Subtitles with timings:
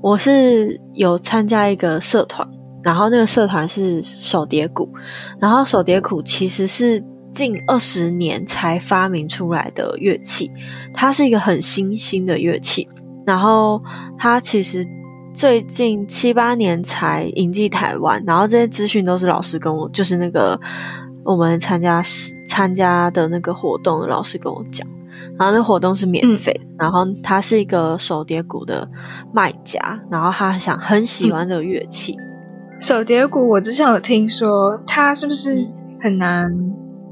[0.00, 2.48] 我是有参加一个社团，
[2.82, 4.88] 然后那个社团是手碟鼓，
[5.40, 10.50] 然后手碟鼓其实是近二十年才发明出来的乐器，
[10.94, 12.88] 它是一个很新兴的乐器，
[13.26, 13.82] 然后
[14.16, 14.86] 它其实
[15.34, 20.58] 最近七八年才引进台湾，然后这些资讯都是老师跟我，就是那个
[21.24, 22.02] 我们参加
[22.46, 24.86] 参加的那个活动的老师跟我讲。
[25.38, 28.88] 然后那活动是免费，然后他是一个手碟鼓的
[29.32, 32.16] 卖家，然后他想很喜欢这个乐器。
[32.80, 35.66] 手碟鼓我之前有听说，它是不是
[36.00, 36.48] 很难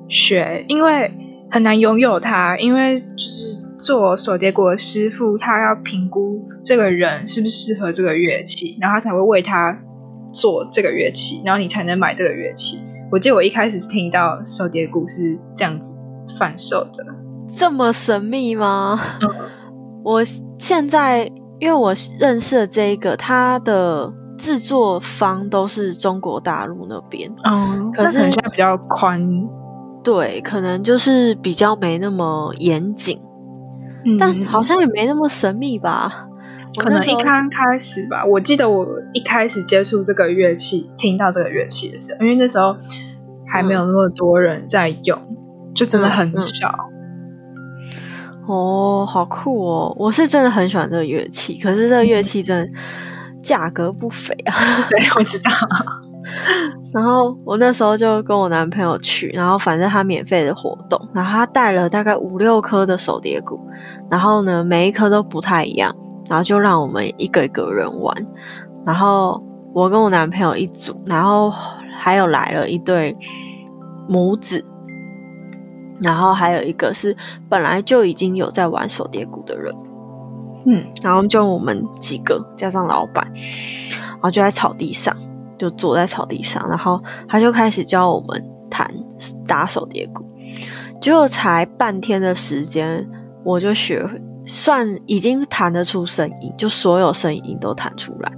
[0.09, 0.65] 学？
[0.69, 1.11] 因为
[1.51, 9.79] 很难拥有它，因为就是做手碟鼓的师傅，他要评估这个人是不是适合这个乐器，然后他才会为他
[10.33, 12.79] 做这个乐器，然后你才能买这个乐器。
[13.11, 16.01] 我记得我一开始听到手碟鼓是这样子
[16.39, 17.07] 贩售的。
[17.49, 18.99] 这么神秘吗？
[20.05, 20.23] 我
[20.59, 21.25] 现在
[21.59, 29.21] 因为我认识的这一个，他的制作方都是中国大陆那边，嗯，可是现在比较宽，
[30.05, 33.21] 对，可能就是比较没那么严谨，
[34.19, 36.29] 但好像也没那么神秘吧？
[36.79, 42.77] 可能一刚开始吧，我记得我一开始接触这个乐器，听到这个乐器的时候，因为那时候
[43.51, 45.19] 还没有那么多人在用，
[45.75, 46.91] 就真的很少。
[48.47, 49.95] 哦，好酷哦！
[49.99, 52.79] 我是真的很喜欢这个乐器，可是这个乐器真的
[53.43, 54.55] 价格不菲啊。
[54.89, 55.51] 对，我知道。
[56.95, 63.61] 然后我那时候就跟我男朋友去，然后反正他免费的活动，然后他带了大概五六颗的手碟鼓，
[64.11, 65.95] 然后呢每一颗都不太一样，
[66.29, 68.15] 然后就让我们一个一个人玩。
[68.85, 69.43] 然后
[69.75, 71.51] 我跟我男朋友一组，然后
[71.97, 73.17] 还有来了一对
[74.09, 74.65] 母子。
[76.01, 77.17] 然后还有一个是
[77.49, 79.75] 本来就已经有在玩手碟鼓的人，
[80.67, 83.27] 嗯，然后就我们几个加上老板，
[84.03, 85.17] 然后就在草地上，
[85.59, 88.91] 就坐在草地上，然后他就开始教我们弹
[89.47, 90.25] 打手碟鼓，
[91.01, 93.09] 结果才半天的时间，
[93.43, 94.07] 我就学
[94.45, 98.33] 算已经弹得出声音，就所有声音都弹出来，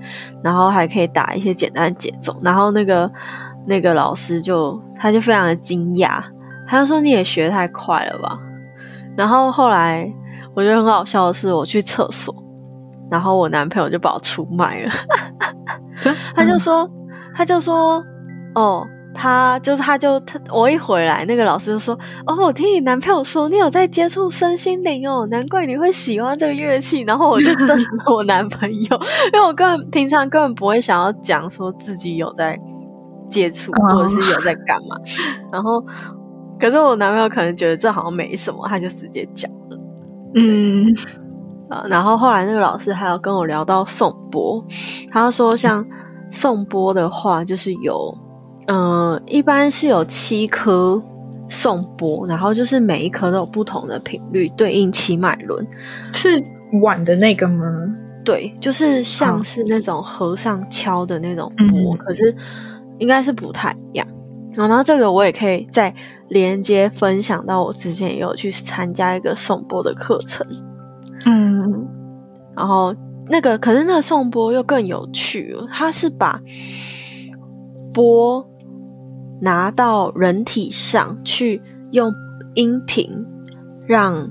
[0.45, 3.11] 然后还可以打一些简单的节奏，然后那个
[3.67, 6.23] 那个老师就他就非常的惊讶。
[6.69, 8.39] 他就说你也学太快了吧，
[9.17, 10.07] 然后后来
[10.55, 12.35] 我觉得很好笑的是，我去厕所，
[13.11, 14.93] 然后我男朋友就把我出卖了，
[16.37, 16.89] 他就说
[17.35, 18.05] 他就说
[18.55, 29.01] 哦，他就是他就他我一回来，那个老师就说哦，我听你男朋友说你有在接触身心灵哦，难怪你会喜欢这个乐器，然后我就瞪着我男朋友，
[29.33, 32.61] 因为我根本平常根本不会想要讲说自己有在
[33.31, 34.97] 接触或者是有在干嘛，
[35.51, 35.83] 然后。
[36.59, 39.79] 可是我男朋友可能觉得这好像没什么，他就直接讲了。
[40.35, 40.87] 嗯，
[41.69, 44.65] 啊，然后后来那个老师还有跟我聊到颂钵，
[45.11, 45.85] 他说像
[46.31, 48.17] 颂钵的话，就是有，
[48.67, 51.01] 嗯，一般是有七颗
[51.49, 55.67] 颂钵，然后就是每一颗都有不同的频率，对应七脉轮。
[56.13, 56.43] 是
[56.83, 57.65] 碗的那个吗？
[58.25, 62.35] 对，就是像是那种和尚敲的那种钵，可是
[62.99, 64.07] 应该是不太一样。
[64.67, 65.95] 然后这个我也可以再
[66.29, 70.45] 连接分享到我之前也有去参加一个颂钵的课程，
[71.27, 71.87] 嗯，
[72.57, 72.93] 然后
[73.29, 76.41] 那个可是那个颂钵又更有趣了，它是把
[77.95, 78.45] 钵
[79.41, 82.13] 拿到人体上去，用
[82.55, 83.09] 音频
[83.87, 84.29] 让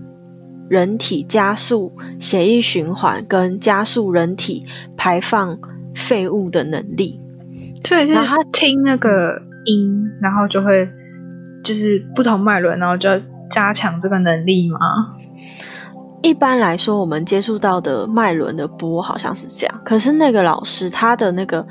[0.69, 4.65] 人体加速血液循环跟加速人体
[4.97, 5.57] 排放
[5.95, 7.19] 废物的能力，
[7.85, 9.41] 所以是他听那个。
[9.67, 10.89] 音，然后就会
[11.63, 13.21] 就是不同脉轮，然后就要
[13.51, 14.79] 加强这个能力吗？
[16.23, 19.81] 一般来说，我们接触到的脉轮的波好像是这样。
[19.85, 21.65] 可是那个老师他的那个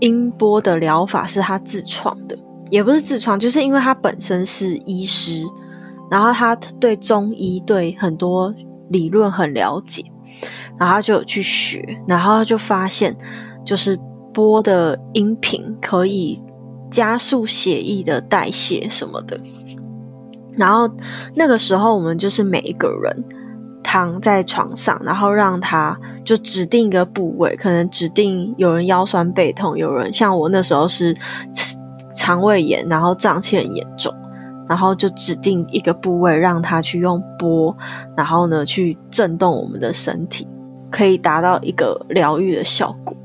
[0.00, 2.36] 音波的疗法是他自创的，
[2.70, 5.42] 也不是自创，就是因为他本身是医师，
[6.10, 8.54] 然后他对中医对很多
[8.90, 10.04] 理论很了解，
[10.78, 13.16] 然后他就去学，然后就发现
[13.64, 13.98] 就是
[14.34, 16.38] 波的音频可以。
[16.90, 19.38] 加速血液的代谢什么的，
[20.56, 20.90] 然后
[21.34, 23.24] 那个时候我们就是每一个人
[23.82, 31.14] 躺在床上，然后让他就指定一个部位，可能指定有人腰酸背痛，有人像我那时候是
[32.14, 34.12] 肠胃炎，然后胀气很严重，
[34.68, 37.74] 然后就指定一个部位让他去用波，
[38.16, 40.46] 然后呢去震动我们的身体，
[40.90, 43.16] 可以达到一个疗愈的效果。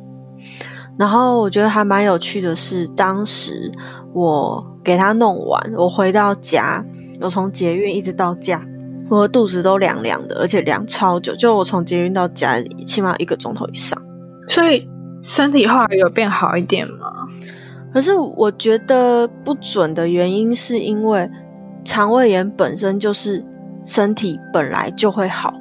[0.97, 3.71] 然后我觉得还蛮有趣的是，当时
[4.13, 6.83] 我给他弄完，我回到家，
[7.21, 8.61] 我从捷运一直到家。
[9.09, 11.35] 我的肚子都凉凉的，而且凉超久。
[11.35, 14.01] 就我从捷运到家里，起码一个钟头以上。
[14.47, 14.89] 所以
[15.21, 17.11] 身体后来有变好一点吗？
[17.93, 21.29] 可是我觉得不准的原因，是因为
[21.83, 23.43] 肠胃炎本身就是
[23.83, 25.53] 身体本来就会好。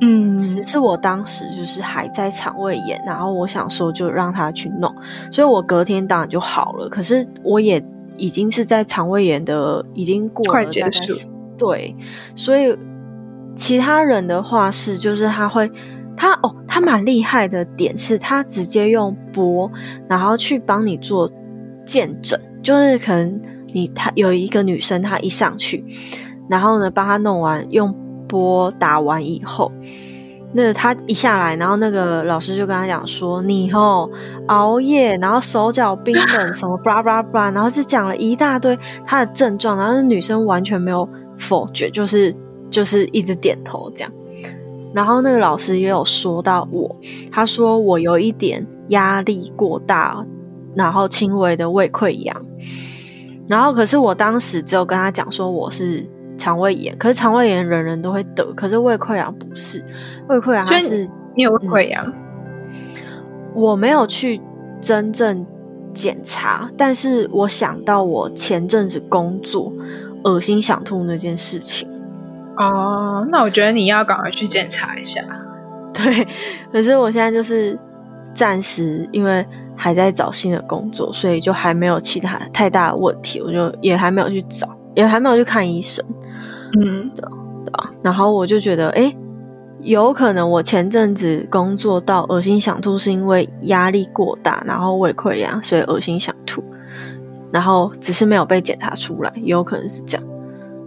[0.00, 4.94] 嗯，只是我当时就是还在肠胃炎，然后我想说就让他去弄，
[5.30, 6.88] 所以我隔天当然就好了。
[6.88, 7.82] 可是我也
[8.16, 11.30] 已经是在肠胃炎的已经过了快结束。
[11.58, 11.94] 对，
[12.34, 12.74] 所以
[13.54, 15.70] 其他人的话是，就是他会，
[16.16, 19.70] 他哦，他蛮厉害的点是，他直接用波，
[20.08, 21.30] 然后去帮你做
[21.84, 23.38] 见诊，就是可能
[23.74, 25.84] 你他有一个女生，她一上去，
[26.48, 27.94] 然后呢帮他弄完，用
[28.30, 29.70] 波打完以后，
[30.54, 34.08] 那他一下来，然后那个老师就跟他讲说，你哦
[34.46, 41.06] 熬夜，然后手脚冰冷，什么叭叭叭，然后就讲了一大堆他的症状，然后那女生完全没有。
[41.42, 42.30] 否决就是
[42.70, 44.12] 就是一直点头这样，
[44.92, 46.94] 然后那个老师也有说到我，
[47.32, 50.22] 他说我有一点压力过大，
[50.74, 52.36] 然后轻微的胃溃疡，
[53.48, 56.06] 然后可是我当时只有跟他讲说我是
[56.40, 59.84] 肠胃炎，可是肠胃炎人人都会得，可是胃溃疡不是，
[60.28, 62.12] 胃溃疡它是你有胃溃疡，
[63.54, 64.40] 我没有去
[64.80, 65.46] 真正
[65.92, 69.72] 检查，但是我想到我前阵子工作。
[70.22, 71.88] 恶心想吐那件事情
[72.58, 75.22] 哦，那我觉得你要赶快去检查一下。
[75.94, 76.28] 对，
[76.70, 77.78] 可是我现在就是
[78.34, 79.42] 暂时因为
[79.74, 86.04] 还在找新的工作，所以就还没有其他太大的问题，我就也还没有去找，也还没有去看医生。
[86.80, 87.22] 嗯，对
[87.64, 87.90] 对吧？
[88.02, 89.14] 然后我就觉得，哎，
[89.80, 96.62] 有可能我前阵子工作到恶心想吐，是因为压力过大，然后胃溃疡，所以恶心想吐。
[97.52, 100.26] 然后只是没有被检查出来，也有可能是这样。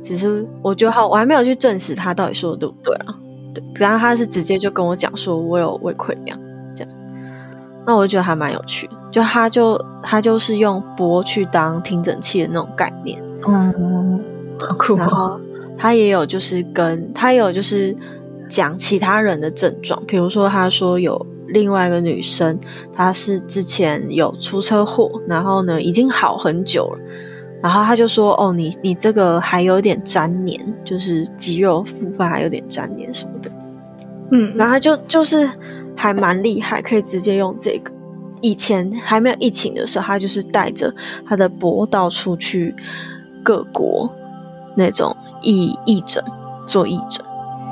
[0.02, 3.16] 只是我觉得好，我还没有去证实他到底说的对不对啊？
[3.54, 6.40] 对，然后他是直接就跟我讲说我有胃溃疡
[6.74, 6.94] 这样。
[7.86, 13.22] 那我就觉得还蛮有趣的，就他就他就是用波去当听诊器的那种概念。
[13.48, 14.24] 嗯，
[14.60, 14.96] 好酷。
[14.96, 15.40] 然后
[15.78, 17.96] 他也有就是跟他有就是
[18.50, 21.26] 讲其他人的症状，比如说他说有。
[21.50, 22.58] 另外一个女生，
[22.92, 27.00] 她是之前有出车祸，然后呢已经好很久了，
[27.62, 33.52] 然后他就说：“哦，你你这个还有点粘黏，就是肌肉复发还有点粘黏什么的。”
[34.32, 35.48] 嗯，然后就就是
[35.96, 37.92] 还蛮厉害，可以直接用这个。
[38.42, 40.92] 以前还没有疫情的时候，他就是带着
[41.28, 42.74] 他的博到处去
[43.44, 44.10] 各国
[44.76, 46.24] 那种义义诊
[46.66, 47.24] 做义诊。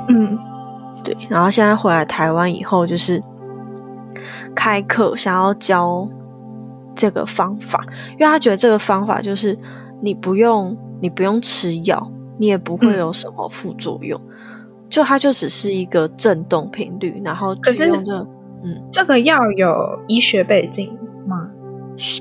[0.08, 0.38] 嗯，
[1.02, 1.16] 对。
[1.28, 3.22] 然后现在回来台湾以后，就是。
[4.54, 6.06] 开课想要教
[6.94, 9.58] 这个方法，因为他觉得这个方法就是
[10.00, 14.20] 你不用你不用吃药，你也不会有什么副作用，
[14.88, 18.14] 就它就只是一个震动频率，然后可是这
[18.62, 21.11] 嗯，这个药有医学背景吗？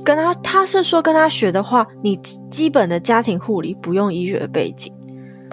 [0.04, 2.16] 跟他他是说跟他学的话，你
[2.50, 4.94] 基本的家庭护理不用医学背景，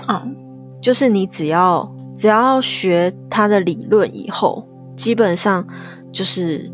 [0.09, 0.37] 嗯，
[0.81, 5.67] 就是你只要只要学他的理论以后，基本上。
[6.11, 6.73] 就是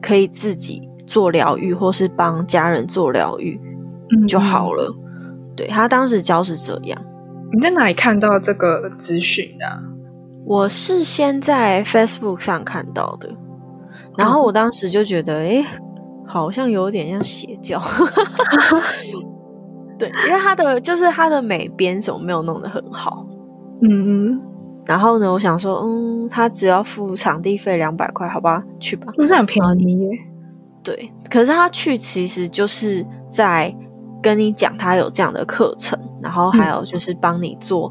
[0.00, 3.60] 可以自己做疗愈，或是帮家人做疗愈
[4.26, 4.90] 就好了。
[5.54, 6.98] 对他当时教是这样。
[7.52, 9.66] 你在哪里看到这个资讯的？
[10.46, 13.28] 我是先在 Facebook 上看到的，
[14.16, 15.62] 然后我当时就觉得，哎，
[16.26, 17.80] 好像有点像邪教。
[19.98, 23.24] 对，因为他的就是他的美编什么没有弄得很好。
[23.82, 24.40] 嗯嗯。
[24.86, 30.10] 然后呢，我想说，嗯，他只要付场地费两百块，好吧，去吧，那很便宜耶。
[30.82, 33.74] 对，可是他去其实就是在
[34.22, 37.90] 跟你讲他有这样的课程，然后还有就是帮你做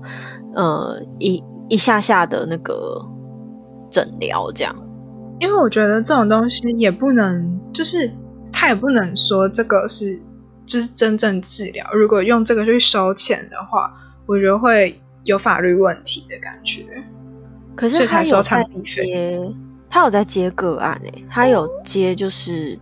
[0.54, 3.04] 呃一一下下的那个
[3.90, 4.75] 诊疗这样。
[5.40, 8.12] 因为我觉得这种东西也不能，就是
[8.63, 10.17] 他也不能说这个是
[10.65, 11.86] 就是真正治疗。
[11.93, 13.93] 如果用这个去收钱的话，
[14.25, 15.00] 我觉得会。
[15.25, 16.84] 有法律问题的感觉，
[17.77, 19.39] 可是他有在接，
[19.89, 22.77] 他有在接个案诶，他有接就是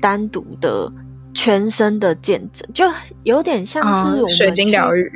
[0.00, 0.92] 单独的
[1.32, 2.84] 全身的见证，就
[3.22, 5.08] 有点像是水晶疗愈，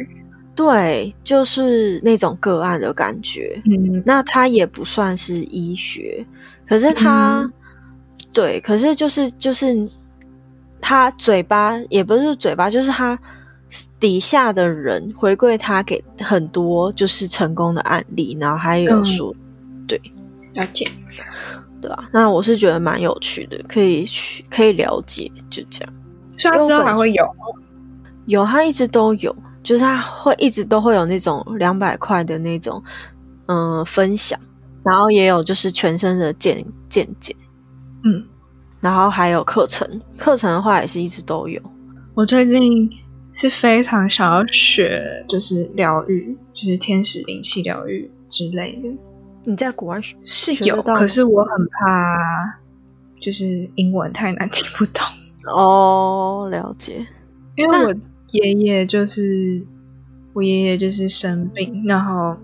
[0.55, 3.61] 对，就是那种个案的感觉。
[3.65, 6.25] 嗯那他也不算是医学，
[6.69, 7.53] 可是他、嗯
[8.33, 9.75] 对，可是就是就是
[10.81, 13.19] 他嘴巴也不是嘴巴，就是他
[13.99, 19.05] 底下的人回馈他给很多就是成功的案例，然后还有嗯。
[19.87, 20.01] 对、
[20.55, 20.87] 了解。
[21.81, 25.95] 对啊，那我是觉得蛮有趣的，可以去可以了解，就这样。
[26.39, 27.25] 所以他之后还会有
[28.27, 32.83] 有，他一直都有，就是他会一直都会有那种两百块的那种
[33.47, 34.39] 嗯、呃分享，
[34.85, 37.35] 然后也有就是全身的健健检，
[38.05, 38.25] 嗯，
[38.81, 41.61] 然后还有课程，课程的话也是一直都有。
[42.15, 42.91] 我最近
[43.33, 48.89] 是非常想要学，就是疗愈，就是天使灵气疗愈之类的，
[49.45, 52.59] 你在国外学是有，可是我很怕，
[53.21, 55.05] 就是英文太难听不懂，
[55.55, 57.07] 哦，了解。
[57.57, 57.95] 因为我
[58.31, 59.63] 爷爷就是
[60.33, 62.37] 我爷爷就是生病，然后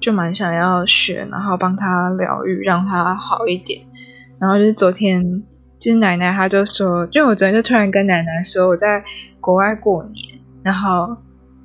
[0.00, 3.86] 就蛮想要学，然后帮他疗愈，让他好一点。
[4.38, 5.44] 然后就是昨天，
[5.82, 9.02] 就是奶奶她就说，因为我昨天就突然跟奶奶说我在
[9.40, 11.16] 国外过年，然后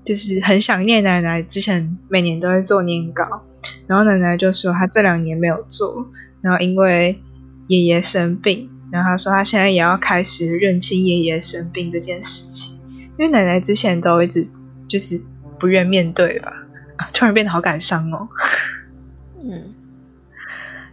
[0.03, 3.43] 就是很想念奶奶，之前每年都会做年糕，
[3.85, 6.07] 然后奶奶就说她这两年没有做，
[6.41, 7.21] 然后因为
[7.67, 12.79] 爷爷生病，然后她说她现在也要开始认清爷爷生病这件事情，
[13.19, 14.49] 因为奶奶之前都一直
[14.87, 15.21] 就是
[15.59, 16.51] 不愿面对吧，
[16.95, 18.29] 啊，突然变得好感伤哦。
[19.43, 19.75] 嗯，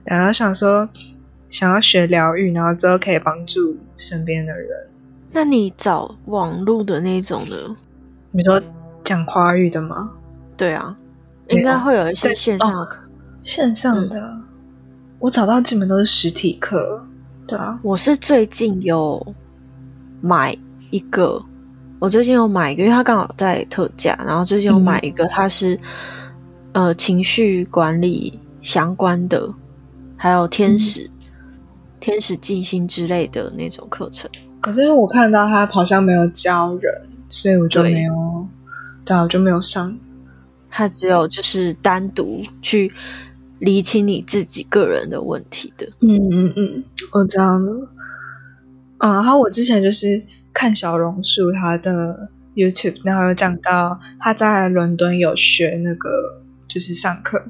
[0.05, 0.91] 然后想说
[1.55, 4.71] 想要学疗愈，然后之后可以帮助身边的人。
[5.31, 7.57] 那你找网络的那种的，
[8.33, 8.61] 你说
[9.05, 10.11] 讲华语的吗？
[10.57, 10.97] 对啊，
[11.51, 12.85] 应该会有一些线上。
[13.41, 14.37] 线上的，
[15.21, 17.07] 我找到基本都是实体课。
[17.47, 19.25] 对啊，我是最近有
[20.21, 20.59] 买
[20.91, 21.41] 一个，
[22.01, 25.79] 我最近有买一个，因为它刚好在特价，然后最近有买一个，它是
[26.73, 29.49] 呃情绪管理相关的，
[30.17, 31.09] 还有天使、
[32.05, 34.31] 天使静心之类的那种课程。
[34.61, 38.47] 可是因为我看到他好像没有教人，所以我就没有，
[39.07, 39.97] 对啊，我就没有上。
[40.69, 42.93] 他只有就是单独去
[43.59, 45.87] 理清你自己个人的问题的。
[46.01, 47.89] 嗯嗯嗯，我知道了。
[48.99, 57.47] 嗯，然后我之前就是看小榕树他的 YouTube，然后有讲到他在伦敦有学那个就是上课，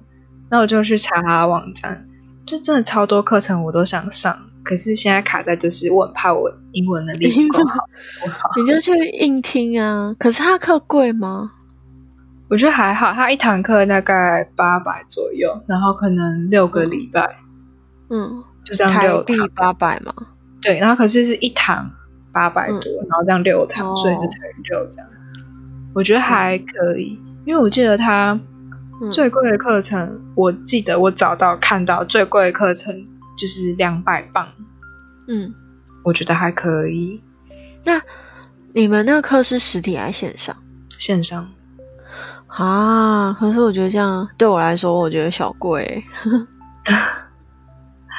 [0.48, 2.06] 那我就去查他的网站，
[2.46, 10.14] 就真的超多课程我都想上，可是现在卡在就是我很怕我英文能力不够好，你就去硬听啊。
[10.18, 11.52] 可是他课贵吗？
[12.50, 17.36] 我觉得还好，他一堂课大概八百左右，然后可能六个礼拜，
[18.10, 20.12] 嗯，就这样台币六堂，八百嘛。
[20.60, 21.90] 对，然后可是是一堂
[22.30, 25.10] 八百多，然后这样六堂，哦所以就乘以六这样。
[25.94, 28.38] 我觉得还可以，因为我记得他
[29.02, 32.94] 嗯最贵的课程，我记得我找到看到最贵的课程
[33.36, 34.46] 就是两百磅，
[35.28, 35.52] 嗯，
[36.02, 37.22] 我觉得还可以。
[37.84, 38.00] 那
[38.72, 40.56] 你们那个课是实体还是线上
[40.98, 41.48] 线上
[42.46, 43.32] 啊？
[43.38, 46.04] 可是我觉得这样对我来说，我觉得小贵欸。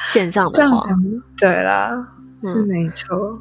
[0.06, 0.86] 线上的话，
[1.38, 2.06] 对啦，
[2.42, 3.38] 嗯是没错。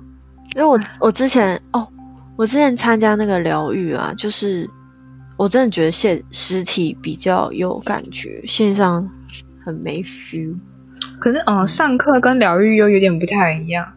[0.56, 1.86] 因为我我之前哦，
[2.38, 4.68] 我之前参加那个疗愈啊，就是
[5.38, 9.10] 我真的觉得线实体比较有感觉，线上
[9.64, 10.56] 很没 feel。
[11.20, 13.94] 可是，嗯，上课跟疗愈又有点不太一样。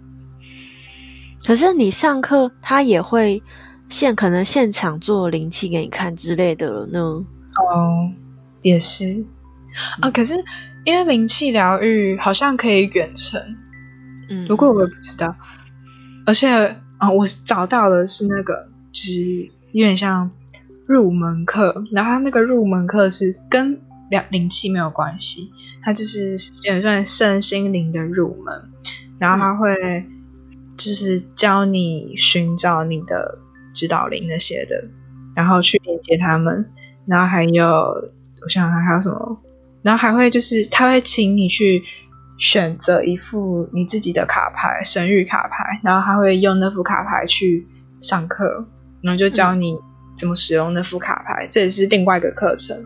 [1.45, 3.42] 可是你上课，他也会
[3.88, 7.00] 现可能现场做灵气给你看之类的了呢。
[7.00, 8.11] 哦，
[8.61, 9.25] 也是
[10.00, 10.11] 啊。
[10.11, 10.35] 可是
[10.85, 13.40] 因为灵气疗愈好像可以远程，
[14.28, 15.35] 嗯，不过我也不知道。
[16.26, 16.49] 而且
[16.99, 20.30] 啊，我找到的是那个，就是有点像
[20.88, 23.78] 入门课，然后他那个入门课是跟
[24.09, 25.52] 灵灵气没有关系，
[25.83, 28.71] 它就是也算身心灵的入门，
[29.18, 30.07] 然后他会
[30.78, 33.38] 就是教你寻找你的
[33.75, 34.88] 指导灵那些的，
[35.37, 36.71] 然后去连接他们，
[37.04, 37.66] 然后还有
[38.42, 39.42] 我想想看还有什么，
[39.83, 41.83] 然后还会就是他会请你去
[42.38, 47.66] 选择一副你自己的卡牌，神谕卡牌，然后他会用那副卡牌去
[48.00, 48.66] 上课，
[49.02, 49.76] 然后就教你
[50.18, 52.76] 怎么使用那副卡牌，这也是另外一个课程。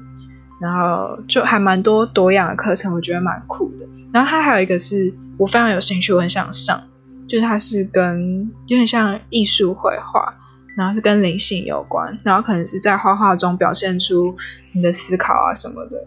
[0.60, 3.84] 然后就还蛮多多样的课程，我觉得蛮酷的。
[4.12, 6.84] 然后它还有一个是我非常有兴趣，我很想上，
[7.28, 10.36] 就是它是跟有点像艺术绘画，
[10.76, 14.36] 然后是跟灵性有关，然后可能是在画画中表现出
[14.72, 16.06] 你的思考啊什么的，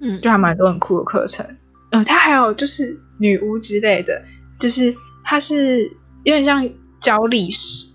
[0.00, 1.46] 嗯就还蛮多很酷的课程。
[1.90, 4.24] 呃，它还有就是女巫之类的，
[4.58, 5.84] 就是它是
[6.22, 6.68] 有点像
[7.00, 7.93] 教历史，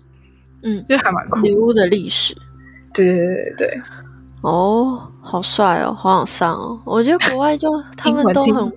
[0.62, 1.42] 嗯，就还蛮酷的。
[1.42, 2.34] 女巫的历史，
[2.92, 3.82] 对对对对对，
[4.42, 6.80] 哦，好帅哦，好想上哦！
[6.84, 8.70] 我觉得国外就他们都很懂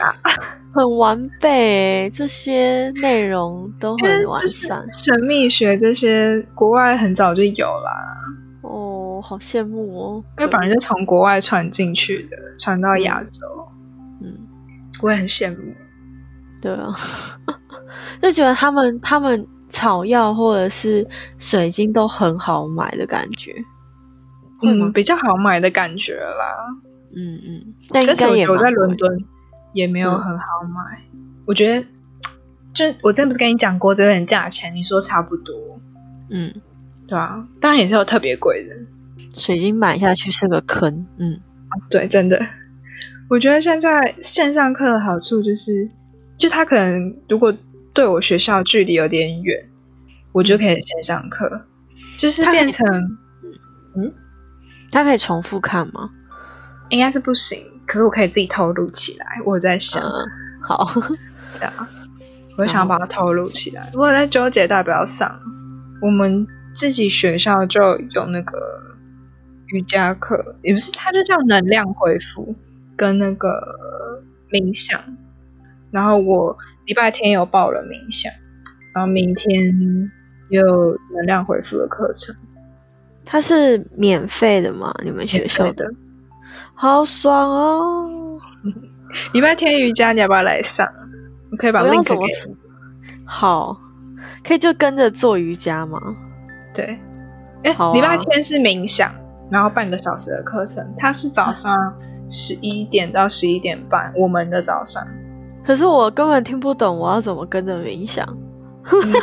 [0.00, 0.14] 啊，
[0.74, 4.84] 很完备，这些内容都很完善。
[4.92, 8.18] 神秘学这些国外很早就有啦。
[8.62, 10.24] 哦，好羡慕哦！
[10.38, 13.46] 因为本来就从国外传进去的，传到亚洲。
[14.22, 14.32] 嗯，
[15.02, 15.74] 我也很羡慕。
[16.60, 16.94] 对啊，
[18.22, 21.06] 就觉得他们他们草药或者是
[21.38, 23.54] 水晶都很好买的感觉。
[24.62, 26.68] 嗯，比较好买的感觉啦。
[27.14, 29.24] 嗯嗯，但应该也我在伦敦
[29.72, 31.02] 也没有很好买。
[31.46, 31.86] 我觉得，
[32.72, 35.54] 就我真不是跟你讲过这点价钱，你说差不多。
[36.30, 36.52] 嗯，
[37.08, 38.76] 对啊，当然也是有特别贵的。
[39.36, 41.06] 水晶买下去是个坑。
[41.16, 41.40] 嗯，
[41.88, 42.40] 对，真的。
[43.28, 45.88] 我觉得现在线上课的好处就是，
[46.36, 47.52] 就他可能如果
[47.92, 49.68] 对我学校距离有点远，
[50.32, 51.62] 我就可以先上课，
[52.16, 52.86] 就是变成
[53.96, 54.12] 嗯。
[54.90, 56.10] 他可以重复看吗？
[56.90, 59.26] 应该是不行，可是我可以自己透露起来。
[59.46, 60.02] 我在想，
[60.60, 60.86] 好，
[61.58, 61.88] 对啊，
[62.58, 63.88] 我想把它透露起来。
[63.94, 65.40] 如果在纠结要不要上，
[66.02, 68.82] 我们自己学校就有那个
[69.68, 72.54] 瑜伽课，也不是，它就叫能量恢复
[72.94, 75.00] 跟那个冥想。
[75.90, 78.32] 然后我礼拜天有报了冥想，
[78.94, 79.72] 然后明天
[80.50, 80.62] 有
[81.14, 82.34] 能量恢复的课程。
[83.24, 84.92] 它是免费的吗？
[85.04, 85.88] 你们学校的，
[86.74, 88.38] 好爽哦！
[89.32, 90.86] 礼拜天瑜伽你要不要来上？
[91.52, 92.56] 我可以把 link 给你。
[93.24, 93.78] 好，
[94.42, 96.00] 可以就跟着做瑜伽吗？
[96.74, 96.98] 对，
[97.62, 99.14] 哎，礼拜天是冥想，
[99.50, 101.96] 然后半个小时的课程，它是早上
[102.28, 105.06] 十一点到十一点半，我们的早上。
[105.64, 108.26] 可是我根本听不懂，我要怎么跟着冥想？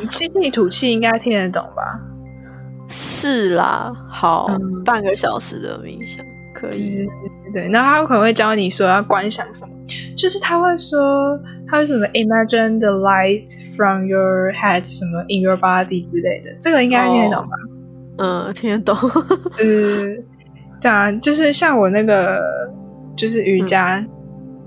[0.09, 1.99] 吸气吐气应该听得懂吧？
[2.87, 4.47] 是啦，好，
[4.85, 7.07] 半个小时的冥想可以。
[7.53, 9.71] 对，然后他可能会教你说要观想什么，
[10.17, 17.57] 就是他会说他会什么 imagine the light from your head 什么 in your body 之类的，这个应该听得懂吧？
[18.17, 18.95] 嗯，听得懂。
[19.57, 20.23] 是，
[20.79, 22.39] 对啊，就是像我那个
[23.17, 24.05] 就是瑜伽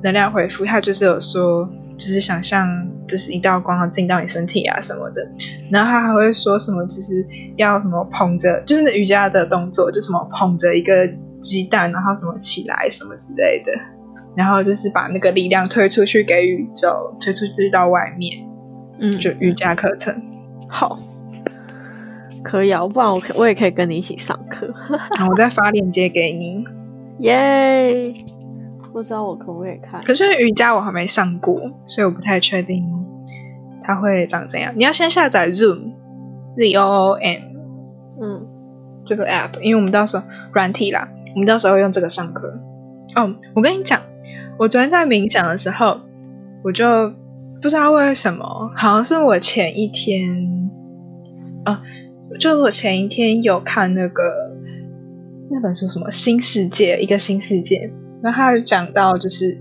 [0.02, 1.68] 能量回复，他就是有说。
[1.94, 2.66] 就是想象，
[3.06, 5.22] 就是一道光要进到你身体啊什么的，
[5.70, 7.24] 然后他还会说什么，就是
[7.56, 11.06] 要什么捧着，就是那瑜伽的动作，就什么捧着一个
[11.42, 13.72] 鸡蛋，然后什么起来什么之类的，
[14.34, 18.48] 然后就是把那个力量推出去给宇宙，推出去到外面，
[18.98, 20.20] 嗯，就瑜伽课程，
[20.68, 20.98] 好，
[22.42, 24.66] 可以啊，不然我可我也可以跟你一起上课，
[25.30, 26.64] 我再发链接给你，
[27.20, 28.12] 耶。
[28.92, 30.02] 不知道我可不可以看？
[30.02, 32.84] 可是瑜伽我还没上过，所以我不太确定
[33.82, 34.74] 它会长怎样。
[34.76, 37.42] 你要先下载 Zoom，Z O O M，
[38.20, 38.46] 嗯，
[39.04, 42.60] 这个 App，因为我们到时候软体啦，我们到时候用这个上课。
[43.16, 44.02] 哦，我跟你讲，
[44.58, 46.00] 我昨天在冥想的时候，
[46.62, 47.12] 我就
[47.60, 50.70] 不知道为什么，好像是我前一天，
[51.64, 51.82] 啊，
[52.38, 54.52] 就我前一天有看那个
[55.50, 57.90] 那本书，什么新世界，一个新世界。
[58.22, 59.58] 那他讲到就是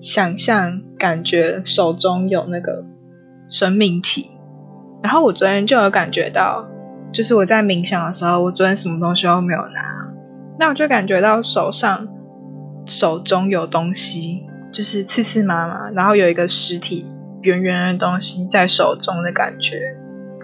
[0.00, 2.84] 想象感觉手中有那个
[3.48, 4.30] 生命体，
[5.02, 6.68] 然后我昨天就有感觉到，
[7.12, 10.12] 就是我在冥想的时候，我昨天什么东西都没有拿，
[10.58, 12.08] 那我就感觉到手上
[12.84, 17.06] 手中有东西，就是刺刺麻麻，然后有一个实体
[17.42, 19.96] 圆圆的东西在手中的感觉，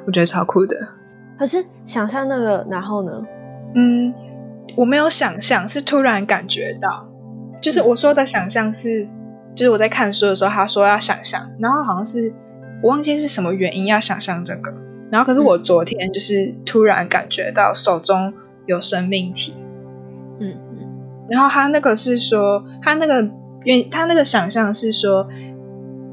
[0.07, 0.77] 我觉得超酷的。
[1.37, 3.27] 可是想象那个，然后呢？
[3.75, 4.15] 嗯，
[4.77, 7.10] 我没有想象，是突然感觉到。
[7.61, 9.05] 就是我说的想象是，
[9.55, 12.33] 就是我在看书的时候，他说要想象，然后好像是
[12.83, 14.73] 我忘记是什么原因要想象这个，
[15.11, 18.33] 然后可是我昨天就是突然感觉到手中
[18.67, 19.55] 有生命体，
[20.39, 23.29] 嗯嗯，然后他那个是说他那个
[23.65, 25.29] 原他那个想象是说，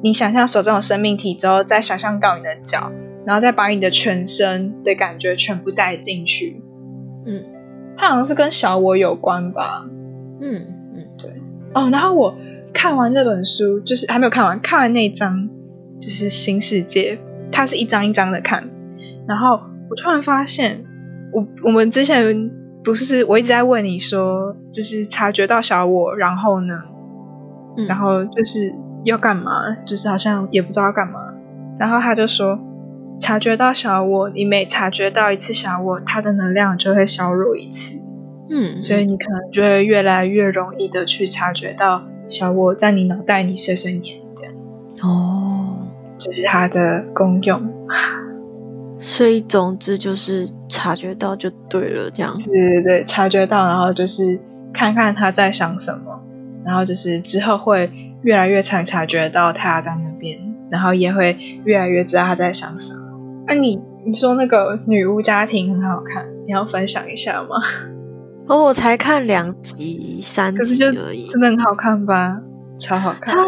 [0.04, 2.92] 你想象手中有生命体之后，再想象到你的脚，
[3.26, 6.62] 然后再把你的全身的感觉全部带进去，
[7.26, 7.46] 嗯，
[7.96, 9.88] 他好像是跟小我有关吧，
[10.42, 10.74] 嗯。
[11.78, 12.38] 哦，然后我
[12.74, 15.48] 看完这本书，就是还没有看完，看完那章
[16.02, 17.20] 就是新世界，
[17.52, 18.70] 它是一张一张的看。
[19.28, 19.60] 然后
[19.90, 20.86] 我突然发现，
[21.32, 22.50] 我我们之前
[22.84, 26.82] 不是我一直在问你说，就是察觉到小我，然后呢，
[27.88, 29.76] 然后就是要干嘛？
[29.86, 31.20] 就是好像也不知道要干嘛。
[31.78, 32.60] 然后他就说，
[33.20, 38.02] 察觉到小我，你每察觉到一次小我，它的能量就会削弱一次。
[38.50, 44.54] 嗯，所以你可能就会越来越容易的去察觉到小我在你脑袋里碎碎念这样。
[45.04, 47.62] 哦，就是它的功用。
[49.00, 52.36] 所以总之就是察觉到就对了，这样。
[52.46, 54.40] 对对对，察觉到，然后就是
[54.74, 56.20] 看看他在想什么，
[56.66, 57.92] 然后就是之后会
[58.24, 60.40] 越来越常察觉到他在那边，
[60.72, 63.02] 然后也会越来越知道他在想什么。
[63.46, 67.62] 那你你说那个女巫家庭很好看，你要分享一下吗？
[68.48, 72.40] 哦，我才看两集、三集而已，真的很好看吧？
[72.80, 73.36] 超好看。
[73.36, 73.44] 他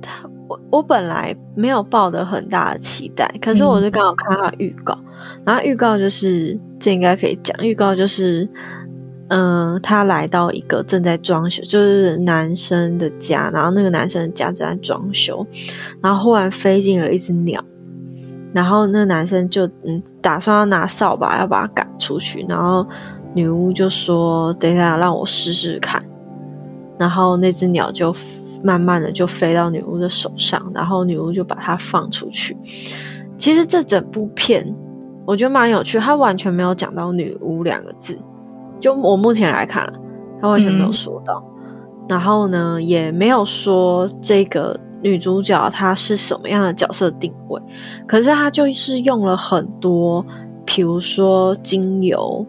[0.00, 4.96] 他我我本来没有抱的很大的期待，可是我就刚好看他预告，
[5.44, 8.48] 然后预告就是这应该可以讲，预告就是
[9.28, 15.44] 嗯，他来到一个正在装修，就是男生的家，然后那个男生的家正在装修，
[16.00, 17.60] 然后忽然飞进了一只鸟，
[18.52, 22.86] 然后那个男生就嗯打算要拿扫把要把它赶出去，然后。
[23.34, 26.02] 女巫就说：“等一下，让我试试看。”
[26.98, 28.14] 然后那只鸟就
[28.62, 32.56] 慢慢的就飞到女巫的手上，然后女巫就把它放出去。
[33.36, 34.64] 其实这整部片
[35.24, 38.16] 我觉得蛮有趣，它完全没有讲到女巫两个字，
[38.78, 39.90] 就我目前来看，
[40.40, 41.42] 它完全没有说到。
[42.08, 47.60] 然后呢，也没有说这个女主角她是什么样的角色定位。
[48.06, 50.24] 可是她就是用了很多，
[50.64, 52.46] 比如说精油。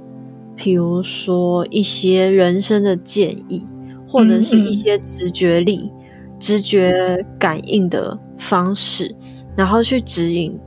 [0.55, 3.65] 比如说一些人生的建议，
[4.07, 5.91] 或者是一些直觉力、
[6.39, 9.13] 直觉感应的方式，
[9.55, 10.59] 然后去指引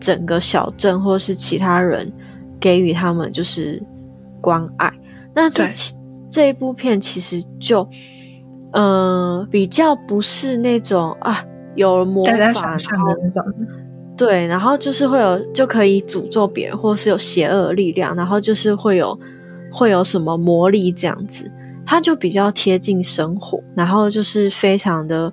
[0.00, 2.10] 整个小镇或是其他人，
[2.58, 3.82] 给予他们就是
[4.40, 4.92] 关爱。
[5.34, 5.64] 那这
[6.30, 7.88] 这一部片其实就，
[8.72, 11.44] 呃，比较不是那种啊
[11.74, 13.42] 有魔法的那种。
[14.14, 19.18] 对，然后就是会有就可以诅咒别人，或是有邪恶力量，然后就是会有
[19.72, 21.50] 会有什么魔力这样子，
[21.86, 25.32] 它就比较贴近生活，然后就是非常的，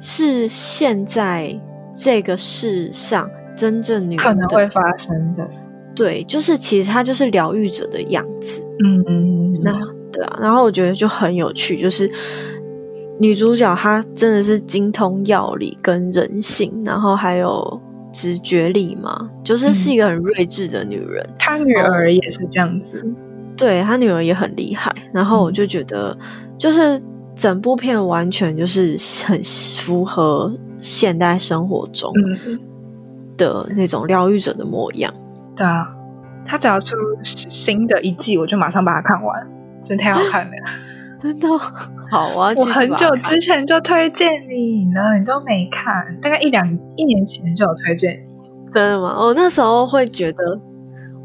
[0.00, 1.54] 是现在
[1.94, 5.48] 这个世上真正女可能会发生的，
[5.94, 9.78] 对，就是其实它就是疗愈者的样子，嗯嗯，那
[10.10, 12.10] 对啊，然后我觉得就很有趣，就是
[13.20, 17.80] 女主角她真的是精通药理跟人性，然后还有。
[18.14, 21.28] 直觉力嘛，就是是一个很睿智的女人。
[21.36, 23.04] 她女儿也是这样子，
[23.56, 24.94] 对她女儿也很厉害。
[25.12, 26.16] 然后我就觉得，
[26.56, 27.02] 就是
[27.34, 28.96] 整部片完全就是
[29.26, 32.12] 很符合现代生活中
[33.36, 35.12] 的那种疗愈者的模样。
[35.56, 35.92] 对啊，
[36.46, 39.46] 他只要出新的一季，我就马上把它看完，
[39.82, 40.52] 真太好看了。
[41.24, 41.48] 真的
[42.12, 42.52] 好啊！
[42.54, 48.70] 我很久之前就推荐你了，你都没看，大概一两一年前就有推荐你。
[48.74, 49.16] 真的吗？
[49.18, 50.60] 我那时候会觉得，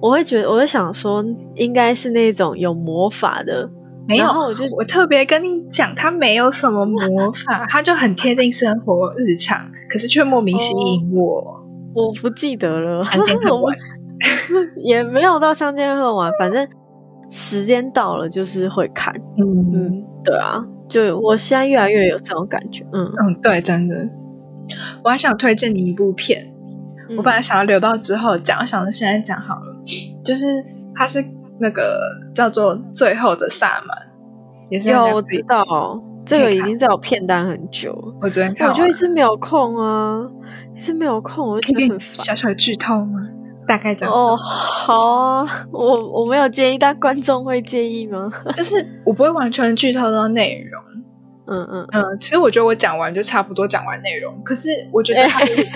[0.01, 1.21] 我会觉得，我会想说，
[1.55, 3.69] 应该是那种有魔法的。
[4.07, 11.61] 没有，我就我特别跟你讲，它没有什么魔法， 它就很贴近生活日常，可是却莫名吸引我。
[11.93, 13.75] 我不记得了，相见恨晚，
[14.81, 16.65] 也没有到相见恨晚，反正。
[17.29, 19.71] 时间到了，就是会看，嗯。
[19.73, 23.05] 嗯，对啊，就我现在越来越有这种感觉，嗯。
[23.05, 24.09] 嗯，对，真的。
[25.03, 26.53] 我还想推荐你一部片，
[27.17, 29.75] 我本来想要留到之后讲，想着现在讲好了，
[30.23, 30.63] 就是
[30.95, 31.23] 它是
[31.59, 31.99] 那个
[32.35, 33.97] 叫做《最后的萨满》，
[34.69, 35.63] 也是有我知道，
[36.23, 40.29] 这个已经在我片单很久，我昨天看，我就一直没有空啊，
[40.75, 42.25] 一直没有空，我就觉得很烦。
[42.25, 43.27] 小小剧透吗？
[43.69, 48.31] 大概讲哦，好啊，我我没有介意，但观众会介意吗？
[48.57, 50.83] 就是我不会完全剧透到内容，
[51.45, 52.17] 嗯嗯嗯。
[52.19, 55.69] 其实我觉得我讲完就差不多讲完内容，可是我觉得 它的内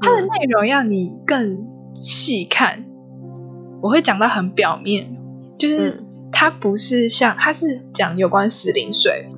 [0.00, 2.86] 它的内容要你更细看，
[3.82, 5.14] 我会讲到很表面，
[5.58, 9.28] 就是它不是像它是讲有关死灵水，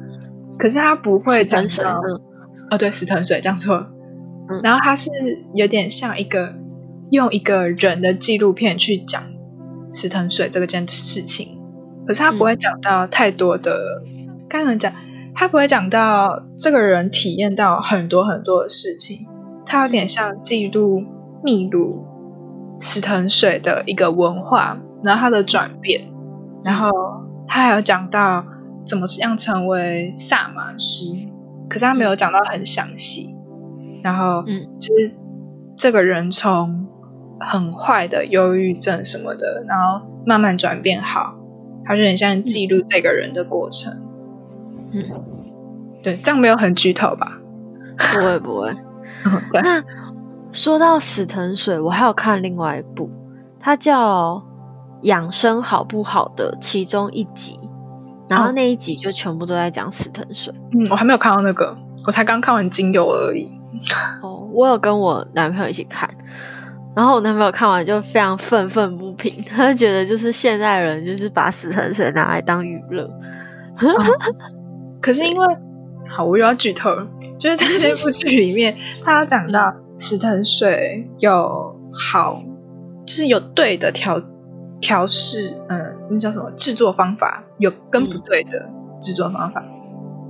[0.60, 2.00] 可是它不会讲到
[2.70, 3.84] 哦，对，死藤水讲错，
[4.62, 5.10] 然后它是
[5.54, 6.62] 有点像一个。
[7.10, 9.22] 用一个人的纪录片去讲
[9.92, 11.58] 石藤水这个件事情，
[12.06, 14.02] 可是他不会讲到太多的。
[14.48, 14.92] 刚刚讲，
[15.34, 19.26] 他不会讲到这个人体验到很多很多的事情，
[19.66, 21.02] 他有点像记录
[21.42, 22.04] 秘鲁
[22.78, 26.12] 石藤水的一个文化，然后他的转变，
[26.64, 26.90] 然后
[27.48, 28.46] 他还有讲到
[28.84, 31.06] 怎么样成为萨满师，
[31.68, 33.34] 可是他没有讲到很详细。
[34.02, 35.12] 然后，嗯，就是
[35.76, 36.86] 这个人从
[37.40, 41.34] 很坏的忧郁症什么的，然后慢慢转变好，
[41.84, 44.00] 它就很像记录这个人的过程。
[44.92, 45.02] 嗯，
[46.02, 47.38] 对，这样没有很剧透吧？
[48.14, 48.72] 不会不会。
[49.62, 49.82] 那
[50.52, 53.10] 说到死藤水，我还有看另外一部，
[53.58, 54.34] 它叫
[55.02, 57.58] 《养生好不好》的其中一集，
[58.28, 60.54] 然后那一集就全部都在讲死藤水。
[60.72, 63.50] 嗯，我还没有看到那个，我才刚看完精油而已。
[64.22, 66.08] 哦，我有跟我男朋友一起看。
[66.96, 73.10] 然后我男朋友看完就非常愤愤不平，他就觉得就是现代人就是把死藤水拿来当娱乐。
[75.02, 75.46] 可是因为
[76.08, 77.06] 好，我又要剧透了，
[77.38, 82.40] 就是在这部剧里面，他讲到死藤水有好，
[83.04, 84.22] 就是有对的调
[84.80, 89.64] 调试，嗯，那叫什么制作方法，有跟不对的制作方法。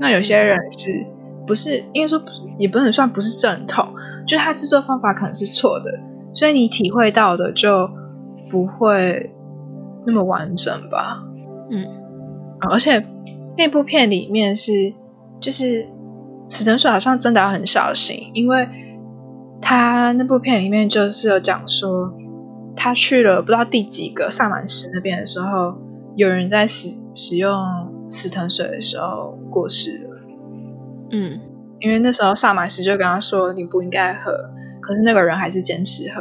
[0.01, 1.07] 那有些人是
[1.47, 2.23] 不是应该说
[2.59, 3.95] 也不能算不是正统，
[4.27, 6.01] 就是他制作方法可能是错的。
[6.35, 7.89] 所以你体会到的就
[8.51, 9.33] 不会
[10.05, 11.25] 那么完整吧？
[11.71, 11.87] 嗯，
[12.61, 13.07] 而且
[13.57, 14.93] 那部片里面是
[15.41, 15.87] 就是
[16.49, 18.69] 史藤水好像真的要很小心，因为
[19.63, 22.13] 他那部片里面就是有讲说，
[22.77, 25.79] 他去了不知道第几个萨满石那边的时候，
[26.17, 27.55] 有人在使使用
[28.11, 30.11] 死藤水的时候过世了。
[31.11, 31.41] 嗯，
[31.81, 34.51] 因为那时候萨满石就跟他说，你不应该喝。
[34.87, 36.21] 可是那个人还是坚持喝，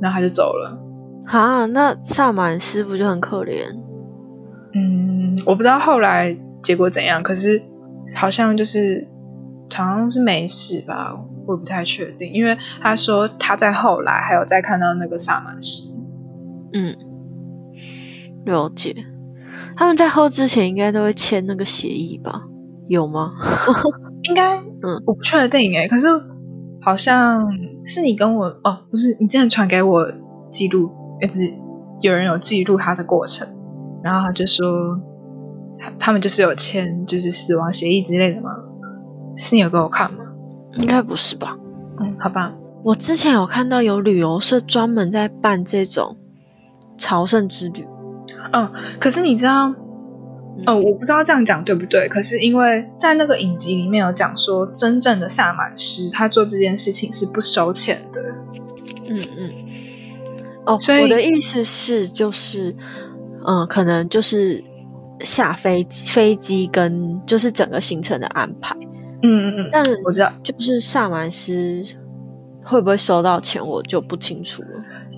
[0.00, 0.80] 然后他就走了。
[1.26, 3.66] 哈，那萨满师傅就很可怜。
[4.74, 7.62] 嗯，我不知道后来结果怎样，可是
[8.16, 9.06] 好像就是
[9.74, 11.14] 好像是没事吧，
[11.46, 12.32] 我也不太确定。
[12.32, 15.92] 因为他说他在后来还有再看到那个萨满师。
[16.72, 16.96] 嗯，
[18.46, 18.96] 了解。
[19.76, 22.42] 他们在喝之前应该都会签那个协议吧？
[22.88, 23.34] 有吗？
[24.24, 25.86] 应该，嗯，我不确定哎。
[25.86, 26.08] 可是
[26.80, 27.46] 好像。
[27.88, 30.06] 是你跟我哦，不是你之前传给我
[30.50, 31.54] 记录，哎，不是
[32.00, 33.48] 有人有记录他的过程，
[34.02, 35.00] 然后他就说
[35.98, 38.50] 他们就是有签就是死亡协议之类的吗？
[39.36, 40.24] 是你有给我看吗？
[40.74, 41.56] 应该不是吧？
[41.98, 42.54] 嗯，好吧。
[42.84, 46.16] 我之前有看到有旅游社专门在办这种
[46.96, 47.86] 朝圣之旅。
[48.52, 48.70] 嗯，
[49.00, 49.74] 可是你知道？
[50.66, 52.08] 哦，我不知道这样讲对不对。
[52.08, 58.22] 可是因为在那个影集里面有讲说，真正的萨满师他做这件事情是不收钱的。
[59.08, 59.50] 嗯嗯。
[60.66, 62.74] 哦，所以我的意思是，就是，
[63.46, 64.62] 嗯，可能就是
[65.20, 68.76] 下飞机、飞机跟就是整个行程的安排。
[69.22, 69.70] 嗯嗯嗯。
[69.72, 71.84] 但我知道，就是萨满师
[72.62, 74.68] 会不会收到钱，我就不清楚了。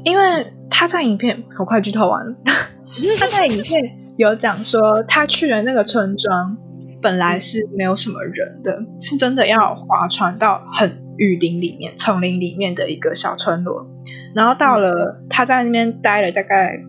[0.05, 2.35] 因为他在影片，我快剧透完了。
[3.19, 3.97] 他在影片。
[4.21, 6.59] 有讲说，他去的那个村庄
[7.01, 13.87] 本来是没有什么人的，是真的要划船到很雨林里面、丛林里面的一个小村落。
[14.35, 16.83] 然后到了他在那边待了大概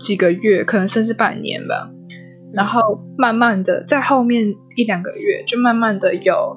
[0.00, 1.92] 几个月，可能甚至半年吧。
[2.52, 2.80] 然后
[3.16, 6.56] 慢慢的，在后面一两个月，就慢慢的有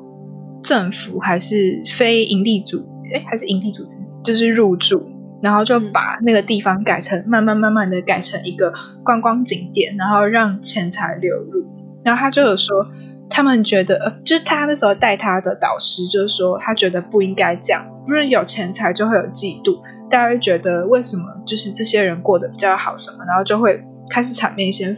[0.63, 2.83] 政府还是非营利组，
[3.13, 5.07] 哎，还是营利组织，就是入驻。
[5.45, 11.67] 然后就把那个地方改成慢慢慢慢的改成一个观光景点，然后让钱财流入。
[12.03, 12.87] 然后他就有说，
[13.29, 24.97] 他们觉得，呃，就是他那时候带他的导师，就是说他觉得不应该这样，不是有钱财就会有嫉妒，大家会觉得为什么就是这些人过得比较好什么，然后就会开始产生一些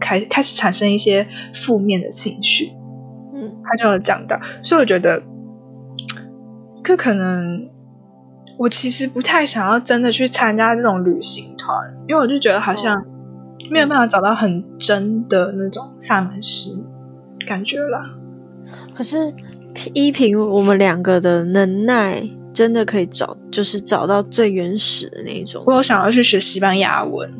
[0.00, 2.72] 开开始产生一些负面的情绪。
[3.32, 5.22] 嗯，他就有讲到，所以我觉得，
[6.82, 7.72] 可可能。
[8.56, 13.04] 我其实不太想要真的去参加这种旅行团，因为我就觉得好像
[13.70, 16.70] 没有办法找到很真的那种萨满师
[17.46, 18.14] 感觉啦。
[18.94, 19.32] 可是
[19.92, 25.64] 依凭我们两个的能耐，真的可以找，就是找到最原始的那种。
[25.66, 27.34] 我有想要去学西班牙文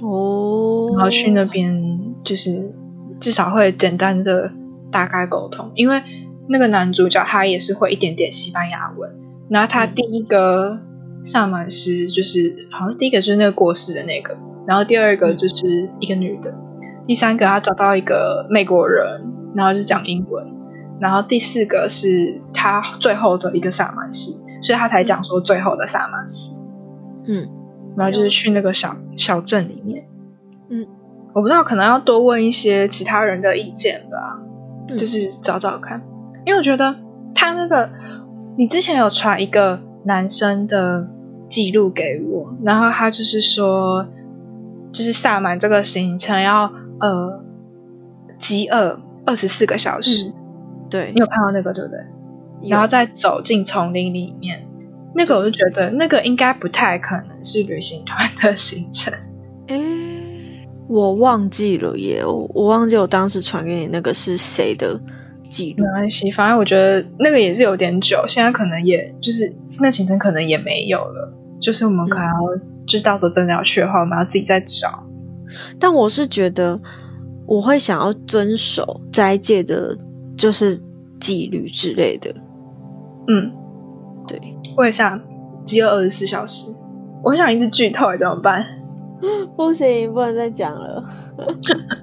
[0.00, 2.76] 哦，然后去那边就是
[3.18, 4.52] 至少会简单的
[4.92, 6.02] 大概沟通，因为
[6.48, 9.21] 那个男主角他也是会一点点西班牙文。
[9.52, 10.80] 然后他第一个
[11.22, 14.34] 萨满师就是好像是第一个就是那个过世的那个，
[14.66, 16.58] 然后第二个就是一个女的，
[17.06, 20.50] 第三个他找到一个美国人，然后就讲英文，
[20.98, 26.54] 然后第四个是他最后的一个萨满师，所以他才讲说最后的萨满师，
[27.26, 27.46] 嗯，
[27.94, 30.08] 然后就是去那个小小镇里面，
[30.70, 30.86] 嗯，
[31.34, 34.40] 我不知道可能要多问一些其他人的意见吧，
[34.96, 36.02] 就是找找看，
[36.46, 36.96] 因为我觉得
[37.34, 37.90] 他那个。
[38.56, 41.08] 你之前有传一个男生的
[41.48, 44.06] 记录给我，然后他就是说，
[44.92, 47.42] 就是萨满这个行程要呃
[48.38, 50.32] 饥饿二十四个小时，
[50.90, 52.68] 对你有看到那个对不对？
[52.68, 54.68] 然后再走进丛林里面，
[55.14, 59.12] 那个我就觉得那个应该不太可能是旅行团的行程。
[59.66, 59.78] 哎，
[60.88, 65.00] 我忘记了耶，我我忘记我当时传给你那个是谁的。
[65.78, 72.32] 没关系，反正我觉得那个也是有点久，现在可能也就是那行程可能也没有了，就是我们可能要，
[72.86, 75.04] 就到时候真的要去的话，我们要自己再找。
[75.78, 76.80] 但我是觉得
[77.46, 79.96] 我会想要遵守斋戒的，
[80.36, 80.80] 就是
[81.20, 82.34] 纪律之类的。
[83.28, 83.52] 嗯，
[84.26, 84.40] 对，
[84.76, 85.20] 我也想
[85.64, 86.66] 饥饿二十四小时？
[87.22, 88.64] 我很想一直剧透，怎么办？
[89.56, 91.04] 不行，不能再讲了。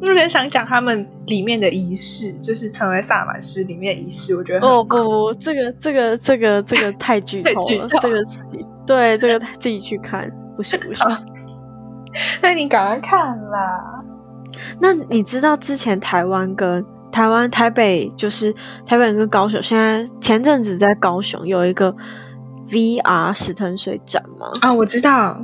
[0.00, 4.36] 有点想讲他们里面的仪式，就是成为萨满师里面的仪式。
[4.36, 11.06] 我觉得哦不不，这个这个这个这个太剧透了， 这个自己对这个自己去看，不行不行。
[12.42, 14.02] 那你赶快看啦。
[14.80, 18.52] 那你知道之前台湾跟台湾台北就是
[18.84, 21.94] 台北跟高雄，现在前阵子在高雄有一个
[22.68, 24.46] VR 死藤水展吗？
[24.60, 25.40] 啊，我知道。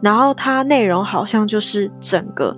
[0.00, 2.56] 然后它内容好像就是整个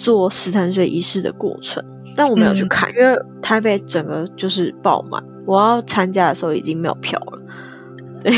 [0.00, 1.84] 做十三岁仪式的过程，
[2.16, 7.38] 但我没有去看，因为台北整个就是爆满，我要参加的时候已经没有票了。
[8.24, 8.32] 对，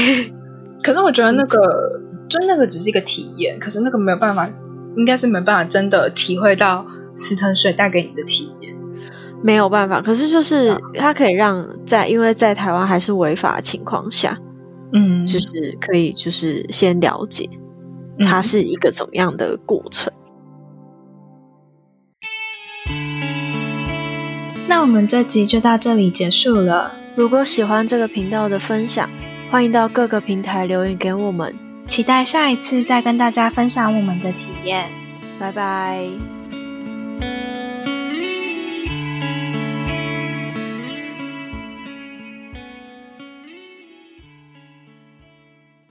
[0.82, 4.50] 可是我觉得那个就那个只是一个体验，可是那个没有办法，
[4.96, 8.74] 应该是没办法真的体会到死藤水带给你的体验。
[9.40, 14.36] 没有办法，可是就是它可以让在因为在台湾还是违法的情况下，
[14.92, 17.48] 嗯，就是可以就是先了解
[18.24, 20.12] 它是一个怎么样的过程。
[24.74, 26.94] 那我们这集就到这里结束了。
[27.14, 29.06] 如果喜欢这个频道的分享，
[29.50, 31.54] 欢迎到各个平台留言给我们，
[31.86, 34.88] 期待下一次再跟大家分享我们的体验。
[35.38, 36.08] 拜拜。